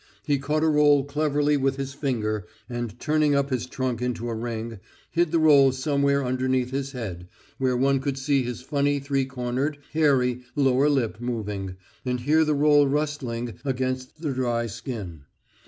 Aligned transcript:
He 0.25 0.39
caught 0.39 0.63
a 0.63 0.67
roll 0.67 1.03
cleverly 1.03 1.57
with 1.57 1.75
his 1.75 1.93
finger, 1.93 2.47
and 2.67 2.99
turning 2.99 3.35
up 3.35 3.51
his 3.51 3.67
trunk 3.67 4.01
into 4.01 4.29
a 4.29 4.33
ring 4.33 4.79
hid 5.11 5.31
the 5.31 5.37
roll 5.37 5.71
somewhere 5.71 6.25
underneath 6.25 6.71
his 6.71 6.93
head, 6.93 7.27
where 7.59 7.77
one 7.77 7.99
could 7.99 8.17
see 8.17 8.41
his 8.41 8.61
funny 8.63 8.99
three 8.99 9.25
cornered, 9.25 9.77
hairy, 9.93 10.41
lower 10.55 10.89
lip 10.89 11.19
moving, 11.21 11.75
and 12.03 12.21
hear 12.21 12.43
the 12.43 12.55
roll 12.55 12.87
rustling 12.87 13.53
against 13.63 14.23
the 14.23 14.33
dry 14.33 14.65
skin. 14.65 15.25